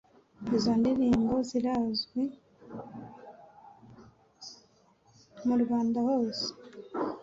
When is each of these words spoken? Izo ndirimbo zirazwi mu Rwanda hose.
Izo 0.55 0.71
ndirimbo 0.79 1.33
zirazwi 1.49 2.21
mu 5.45 5.55
Rwanda 5.61 5.97
hose. 6.07 6.47